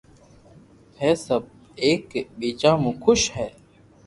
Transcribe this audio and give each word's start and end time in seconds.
ھي 0.99 1.05
ھين 1.11 1.15
سب 1.25 1.41
ايڪ 1.83 2.09
ٻيجا 2.37 2.71
مون 2.81 2.95
خوݾ 3.01 3.19
ھي 3.35 3.47